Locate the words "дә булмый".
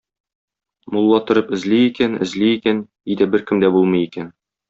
3.67-4.05